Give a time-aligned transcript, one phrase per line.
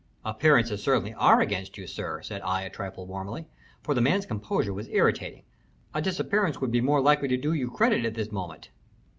[0.25, 3.45] "Appearances certainly are against you, sir," said I, a trifle warmly,
[3.83, 5.43] for the man's composure was irritating.
[5.93, 8.71] "A disappearance would be more likely to do you credit at this moment."